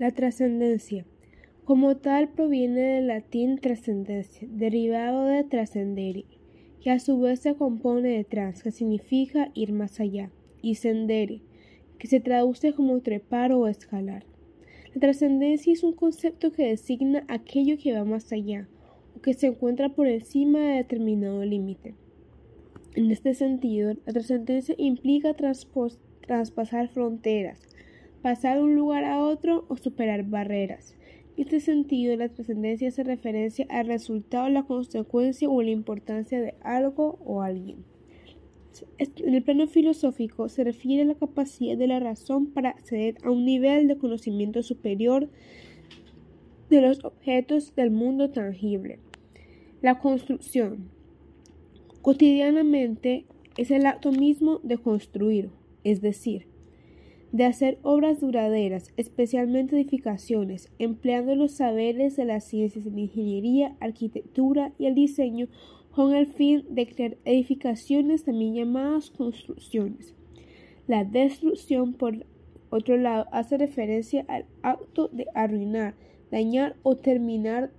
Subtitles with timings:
[0.00, 1.04] La trascendencia.
[1.66, 6.24] Como tal proviene del latín trascendencia, derivado de trascendere,
[6.80, 10.30] que a su vez se compone de trans, que significa ir más allá,
[10.62, 11.42] y sendere,
[11.98, 14.24] que se traduce como trepar o escalar.
[14.94, 18.68] La trascendencia es un concepto que designa aquello que va más allá,
[19.14, 21.94] o que se encuentra por encima de determinado límite.
[22.94, 27.60] En este sentido, la trascendencia implica traspasar fronteras,
[28.22, 30.94] pasar de un lugar a otro o superar barreras.
[31.36, 36.54] En este sentido, la trascendencia hace referencia al resultado, la consecuencia o la importancia de
[36.62, 37.84] algo o alguien.
[38.98, 43.30] En el plano filosófico se refiere a la capacidad de la razón para acceder a
[43.30, 45.28] un nivel de conocimiento superior
[46.68, 49.00] de los objetos del mundo tangible.
[49.82, 50.90] La construcción.
[52.02, 53.24] Cotidianamente
[53.56, 55.50] es el acto mismo de construir,
[55.84, 56.49] es decir,
[57.32, 63.76] de hacer obras duraderas, especialmente edificaciones, empleando los saberes de las ciencias de la ingeniería,
[63.80, 65.48] arquitectura y el diseño
[65.92, 70.14] con el fin de crear edificaciones también llamadas construcciones.
[70.86, 72.26] La destrucción, por
[72.70, 75.94] otro lado, hace referencia al acto de arruinar,
[76.30, 77.70] dañar o terminar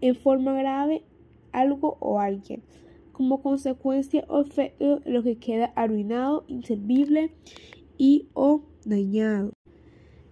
[0.00, 1.02] en forma grave
[1.52, 2.62] algo o alguien,
[3.12, 7.32] como consecuencia o efecto de lo que queda arruinado, inservible
[7.96, 8.57] y o
[8.88, 9.52] dañado.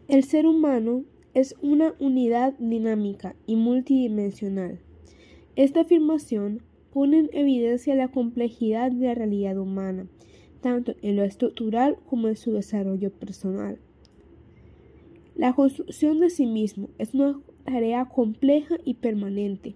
[0.08, 1.04] El ser humano
[1.34, 4.80] es una unidad dinámica y multidimensional.
[5.54, 6.62] Esta afirmación
[6.92, 10.06] pone en evidencia la complejidad de la realidad humana,
[10.60, 13.78] tanto en lo estructural como en su desarrollo personal.
[15.34, 19.74] La construcción de sí mismo es una tarea compleja y permanente.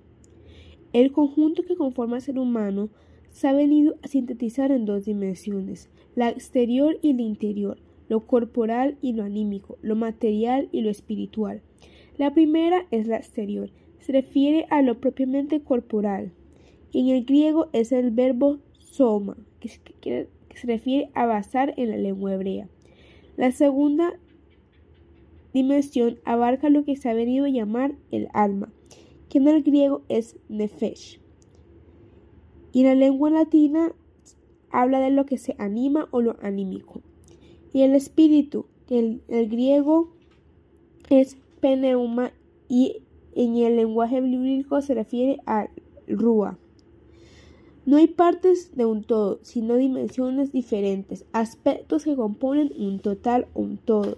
[0.95, 2.89] El conjunto que conforma al ser humano
[3.31, 7.79] se ha venido a sintetizar en dos dimensiones, la exterior y la interior,
[8.11, 11.63] lo corporal y lo anímico, lo material y lo espiritual.
[12.19, 16.33] La primera es la exterior, se refiere a lo propiamente corporal,
[16.93, 22.35] en el griego es el verbo soma, que, se refiere a basar en la lengua
[22.35, 22.69] hebrea.
[23.37, 24.19] La segunda
[25.55, 28.73] dimensión abarca lo que se ha venido a llamar el alma,
[29.29, 31.21] que en el griego es nefesh.
[32.73, 33.93] Y en la lengua latina
[34.71, 37.03] habla de lo que se anima o lo anímico.
[37.73, 40.13] Y el espíritu, que en el griego
[41.09, 42.33] es pneuma
[42.69, 43.03] y
[43.35, 45.71] en el lenguaje bíblico se refiere al
[46.09, 46.59] rúa.
[47.87, 53.61] No hay partes de un todo, sino dimensiones diferentes, aspectos que componen un total o
[53.61, 54.17] un todo.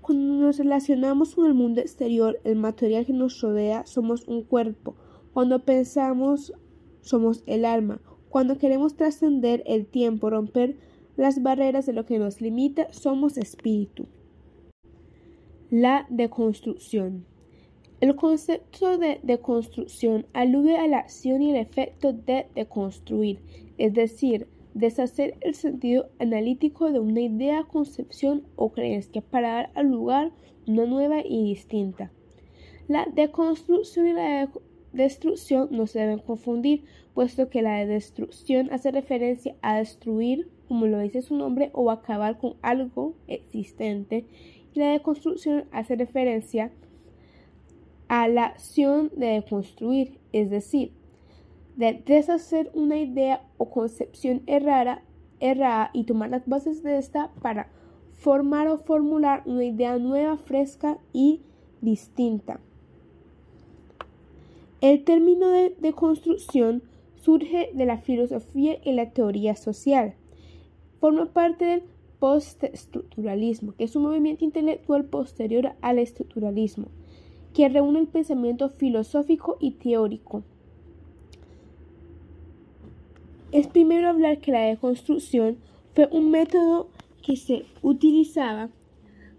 [0.00, 4.94] Cuando nos relacionamos con el mundo exterior, el material que nos rodea, somos un cuerpo.
[5.32, 6.52] Cuando pensamos,
[7.00, 8.00] somos el alma.
[8.28, 10.76] Cuando queremos trascender el tiempo, romper
[11.16, 14.06] las barreras de lo que nos limita, somos espíritu.
[15.70, 17.24] La deconstrucción.
[18.00, 23.40] El concepto de deconstrucción alude a la acción y el efecto de deconstruir,
[23.78, 29.86] es decir, deshacer el sentido analítico de una idea, concepción o creencia para dar al
[29.86, 30.32] lugar
[30.66, 32.12] una nueva y distinta.
[32.86, 34.50] La deconstrucción y la
[34.96, 36.84] destrucción no se deben confundir,
[37.14, 42.38] puesto que la destrucción hace referencia a destruir, como lo dice su nombre, o acabar
[42.38, 44.26] con algo existente,
[44.74, 46.70] y la deconstrucción hace referencia
[48.08, 50.92] a la acción de construir, es decir,
[51.76, 55.02] de deshacer una idea o concepción errada,
[55.40, 57.68] errada y tomar las bases de esta para
[58.14, 61.42] formar o formular una idea nueva, fresca y
[61.80, 62.60] distinta.
[64.80, 66.82] El término de, de construcción
[67.22, 70.14] surge de la filosofía y la teoría social.
[71.00, 71.82] Forma parte del
[72.18, 76.86] postestructuralismo, que es un movimiento intelectual posterior al estructuralismo
[77.56, 80.42] que reúne el pensamiento filosófico y teórico.
[83.50, 85.56] Es primero hablar que la deconstrucción
[85.94, 86.88] fue un método
[87.22, 88.68] que se utilizaba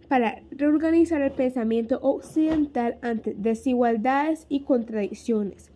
[0.08, 5.72] para reorganizar el pensamiento occidental ante desigualdades y contradicciones.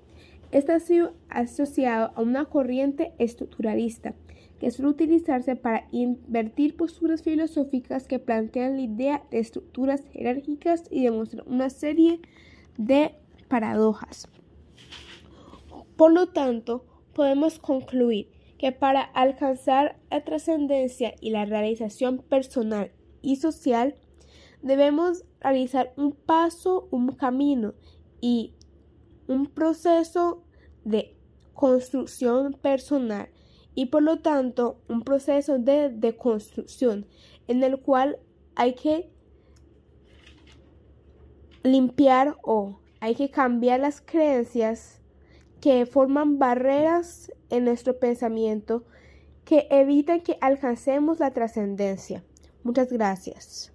[0.52, 4.16] Este ha sido asociado a una corriente estructuralista
[4.60, 11.04] que suele utilizarse para invertir posturas filosóficas que plantean la idea de estructuras jerárquicas y
[11.04, 12.20] demostrar una serie
[12.78, 13.16] de
[13.48, 14.28] paradojas.
[15.96, 22.92] Por lo tanto, podemos concluir que para alcanzar la trascendencia y la realización personal
[23.22, 23.96] y social,
[24.62, 27.74] debemos realizar un paso, un camino
[28.20, 28.54] y
[29.28, 30.44] un proceso
[30.84, 31.16] de
[31.54, 33.30] construcción personal
[33.76, 37.06] y por lo tanto un proceso de deconstrucción
[37.48, 38.20] en el cual
[38.56, 39.10] hay que
[41.64, 45.02] limpiar o hay que cambiar las creencias
[45.60, 48.84] que forman barreras en nuestro pensamiento
[49.46, 52.24] que evitan que alcancemos la trascendencia.
[52.64, 53.72] Muchas gracias.